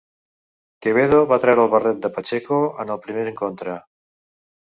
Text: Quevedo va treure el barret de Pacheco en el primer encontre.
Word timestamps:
Quevedo 0.85 1.19
va 1.31 1.37
treure 1.43 1.61
el 1.65 1.69
barret 1.73 2.01
de 2.05 2.11
Pacheco 2.15 2.61
en 2.85 2.93
el 2.97 3.01
primer 3.05 3.27
encontre. 3.35 3.77